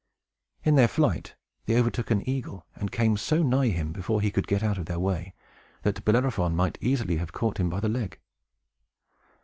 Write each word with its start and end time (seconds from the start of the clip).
In 0.63 0.73
their 0.73 0.87
flight 0.87 1.35
they 1.67 1.77
overtook 1.79 2.09
an 2.09 2.27
eagle, 2.27 2.65
and 2.73 2.91
came 2.91 3.17
so 3.17 3.43
nigh 3.43 3.67
him, 3.67 3.91
before 3.91 4.19
he 4.19 4.31
could 4.31 4.47
get 4.47 4.63
out 4.63 4.79
of 4.79 4.87
their 4.87 4.97
way, 4.97 5.35
that 5.83 6.03
Bellerophon 6.03 6.55
might 6.55 6.79
easily 6.81 7.17
have 7.17 7.33
caught 7.33 7.59
him 7.59 7.69
by 7.69 7.79
the 7.79 7.87
leg. 7.87 8.17